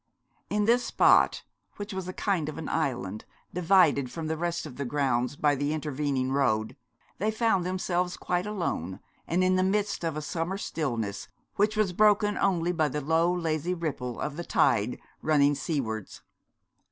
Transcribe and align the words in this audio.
In 0.49 0.65
this 0.65 0.83
spot, 0.83 1.43
which 1.77 1.93
was 1.93 2.07
a 2.07 2.11
kind 2.13 2.49
of 2.49 2.57
island, 2.67 3.23
divided 3.53 4.09
from 4.11 4.25
the 4.25 4.35
rest 4.35 4.65
of 4.65 4.77
the 4.77 4.83
grounds 4.83 5.35
by 5.35 5.53
the 5.53 5.73
intervening 5.75 6.31
road, 6.31 6.75
they 7.19 7.29
found 7.29 7.63
themselves 7.67 8.17
quite 8.17 8.47
alone, 8.47 8.99
and 9.27 9.43
in 9.43 9.57
the 9.57 9.63
midst 9.63 10.03
of 10.03 10.17
a 10.17 10.21
summer 10.23 10.57
stillness 10.57 11.27
which 11.55 11.77
was 11.77 11.93
broken 11.93 12.35
only 12.35 12.71
by 12.71 12.87
the 12.89 12.99
low, 12.99 13.31
lazy 13.31 13.75
ripple 13.75 14.19
of 14.19 14.37
the 14.37 14.43
tide 14.43 14.99
running 15.21 15.53
seawards. 15.53 16.23